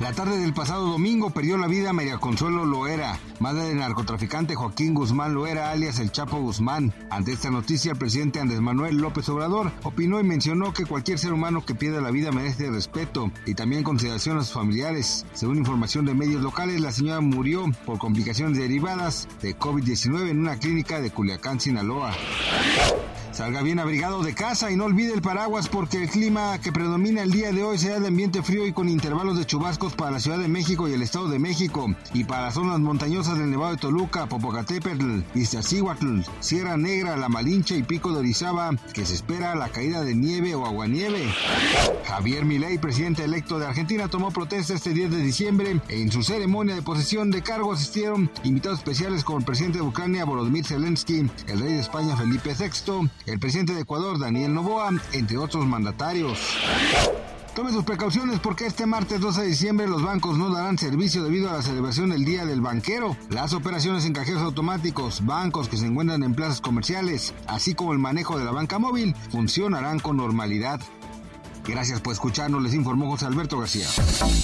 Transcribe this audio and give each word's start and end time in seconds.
La 0.00 0.12
tarde 0.14 0.38
del 0.38 0.54
pasado 0.54 0.86
domingo 0.86 1.28
perdió 1.28 1.58
la 1.58 1.66
vida 1.66 1.92
María 1.92 2.16
Consuelo 2.16 2.64
Loera, 2.64 3.20
madre 3.38 3.64
del 3.64 3.80
narcotraficante 3.80 4.54
Joaquín 4.54 4.94
Guzmán 4.94 5.34
Loera, 5.34 5.72
alias 5.72 5.98
el 5.98 6.10
Chapo 6.10 6.40
Guzmán. 6.40 6.94
Ante 7.10 7.32
esta 7.32 7.50
noticia, 7.50 7.92
el 7.92 7.98
presidente 7.98 8.40
Andrés 8.40 8.62
Manuel 8.62 8.96
López 8.96 9.28
Obrador 9.28 9.70
opinó 9.82 10.18
y 10.18 10.24
mencionó 10.24 10.72
que 10.72 10.86
cualquier 10.86 11.18
ser 11.18 11.34
humano 11.34 11.66
que 11.66 11.74
pierda 11.74 12.00
la 12.00 12.10
vida 12.10 12.32
merece 12.32 12.70
respeto 12.70 13.30
y 13.44 13.52
también 13.52 13.82
consideración 13.82 14.38
a 14.38 14.42
sus 14.42 14.54
familiares. 14.54 15.26
Según 15.34 15.58
información 15.58 16.06
de 16.06 16.14
medios 16.14 16.40
locales, 16.40 16.80
la 16.80 16.92
señora 16.92 17.20
murió 17.20 17.66
por 17.84 17.98
complicaciones 17.98 18.56
derivadas 18.56 19.28
de 19.42 19.54
COVID-19 19.54 20.30
en 20.30 20.40
una 20.40 20.56
clínica 20.56 21.02
de 21.02 21.10
Culiacán, 21.10 21.60
Sinaloa. 21.60 22.14
Salga 23.40 23.62
bien 23.62 23.78
abrigado 23.78 24.22
de 24.22 24.34
casa 24.34 24.70
y 24.70 24.76
no 24.76 24.84
olvide 24.84 25.14
el 25.14 25.22
paraguas 25.22 25.66
porque 25.66 26.02
el 26.02 26.10
clima 26.10 26.58
que 26.58 26.72
predomina 26.72 27.22
el 27.22 27.30
día 27.30 27.52
de 27.52 27.62
hoy 27.62 27.78
será 27.78 27.98
de 27.98 28.08
ambiente 28.08 28.42
frío 28.42 28.66
y 28.66 28.74
con 28.74 28.86
intervalos 28.86 29.38
de 29.38 29.46
chubascos 29.46 29.94
para 29.94 30.10
la 30.10 30.20
Ciudad 30.20 30.38
de 30.38 30.46
México 30.46 30.86
y 30.86 30.92
el 30.92 31.00
Estado 31.00 31.26
de 31.30 31.38
México 31.38 31.86
y 32.12 32.24
para 32.24 32.42
las 32.42 32.54
zonas 32.54 32.80
montañosas 32.80 33.38
del 33.38 33.50
Nevado 33.50 33.70
de 33.70 33.78
Toluca, 33.78 34.26
Popocatépetl, 34.26 35.20
Iztaccíhuatl, 35.34 36.20
Sierra 36.40 36.76
Negra, 36.76 37.16
La 37.16 37.30
Malinche 37.30 37.78
y 37.78 37.82
Pico 37.82 38.12
de 38.12 38.18
Orizaba, 38.18 38.72
que 38.92 39.06
se 39.06 39.14
espera 39.14 39.54
la 39.54 39.70
caída 39.70 40.02
de 40.02 40.14
nieve 40.14 40.54
o 40.54 40.66
aguanieve. 40.66 41.26
Javier 42.04 42.44
Milei, 42.44 42.76
presidente 42.76 43.24
electo 43.24 43.58
de 43.58 43.68
Argentina, 43.68 44.08
tomó 44.08 44.32
protesta 44.32 44.74
este 44.74 44.92
10 44.92 45.12
de 45.12 45.22
diciembre. 45.22 45.80
En 45.88 46.12
su 46.12 46.22
ceremonia 46.22 46.74
de 46.74 46.82
posesión 46.82 47.30
de 47.30 47.42
cargo 47.42 47.72
asistieron 47.72 48.30
invitados 48.44 48.80
especiales 48.80 49.24
como 49.24 49.38
el 49.38 49.46
presidente 49.46 49.78
de 49.78 49.84
Ucrania, 49.84 50.26
Volodymyr 50.26 50.66
Zelensky, 50.66 51.20
el 51.46 51.60
rey 51.60 51.72
de 51.72 51.80
España, 51.80 52.16
Felipe 52.18 52.54
VI, 52.58 53.08
el 53.32 53.38
presidente 53.38 53.74
de 53.74 53.82
Ecuador, 53.82 54.18
Daniel 54.18 54.54
Novoa, 54.54 54.90
entre 55.12 55.38
otros 55.38 55.66
mandatarios. 55.66 56.38
Tome 57.54 57.72
sus 57.72 57.84
precauciones 57.84 58.38
porque 58.38 58.66
este 58.66 58.86
martes 58.86 59.20
12 59.20 59.42
de 59.42 59.46
diciembre 59.48 59.88
los 59.88 60.02
bancos 60.02 60.38
no 60.38 60.52
darán 60.52 60.78
servicio 60.78 61.24
debido 61.24 61.50
a 61.50 61.54
la 61.54 61.62
celebración 61.62 62.10
del 62.10 62.24
Día 62.24 62.44
del 62.46 62.60
Banquero. 62.60 63.16
Las 63.28 63.52
operaciones 63.52 64.04
en 64.06 64.12
cajeros 64.12 64.42
automáticos, 64.42 65.26
bancos 65.26 65.68
que 65.68 65.76
se 65.76 65.86
encuentran 65.86 66.22
en 66.22 66.34
plazas 66.34 66.60
comerciales, 66.60 67.34
así 67.48 67.74
como 67.74 67.92
el 67.92 67.98
manejo 67.98 68.38
de 68.38 68.44
la 68.44 68.52
banca 68.52 68.78
móvil, 68.78 69.14
funcionarán 69.30 69.98
con 69.98 70.16
normalidad. 70.16 70.80
Gracias 71.66 72.00
por 72.00 72.12
escucharnos, 72.12 72.62
les 72.62 72.74
informó 72.74 73.10
José 73.10 73.26
Alberto 73.26 73.58
García. 73.58 73.86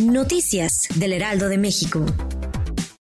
Noticias 0.00 0.88
del 0.94 1.12
Heraldo 1.12 1.48
de 1.48 1.58
México. 1.58 2.06